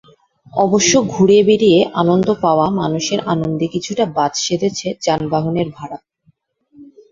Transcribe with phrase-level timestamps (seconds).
[0.57, 5.97] অবশ্য ঘুরে বেড়িয়ে আনন্দ পাওয়া মানুষের আনন্দে কিছুটা বাদ সেধেছে যানবাহনের ভাড়া।